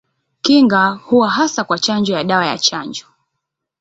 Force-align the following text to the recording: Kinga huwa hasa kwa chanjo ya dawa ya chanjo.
Kinga 0.41 0.89
huwa 1.03 1.29
hasa 1.29 1.63
kwa 1.63 1.79
chanjo 1.79 2.13
ya 2.13 2.23
dawa 2.23 2.45
ya 2.45 2.57
chanjo. 2.57 3.05